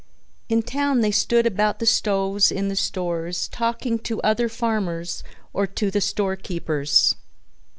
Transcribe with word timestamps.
In 0.49 0.63
town 0.63 1.01
they 1.01 1.11
stood 1.11 1.45
about 1.45 1.77
the 1.77 1.85
stoves 1.85 2.51
in 2.51 2.69
the 2.69 2.75
stores 2.75 3.47
talking 3.49 3.99
to 3.99 4.19
other 4.23 4.49
farmers 4.49 5.23
or 5.53 5.67
to 5.67 5.91
the 5.91 6.01
store 6.01 6.35
keepers. 6.35 7.13